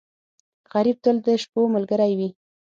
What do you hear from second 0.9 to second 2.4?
تل د شپو ملګری وي